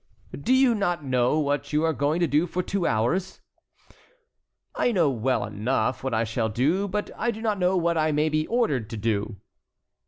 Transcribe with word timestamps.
"Do 0.35 0.51
you 0.51 0.73
not 0.73 1.03
know 1.03 1.37
what 1.37 1.71
you 1.71 1.83
are 1.83 1.93
going 1.93 2.21
to 2.21 2.25
do 2.27 2.47
for 2.47 2.63
two 2.63 2.87
hours?" 2.87 3.39
"I 4.73 4.91
know 4.91 5.11
well 5.11 5.45
enough 5.45 6.03
what 6.03 6.11
I 6.11 6.23
shall 6.23 6.49
do, 6.49 6.87
but 6.87 7.11
I 7.15 7.29
do 7.29 7.39
not 7.39 7.59
know 7.59 7.77
what 7.77 7.99
I 7.99 8.11
may 8.11 8.27
be 8.27 8.47
ordered 8.47 8.89
to 8.89 8.97
do." 8.97 9.35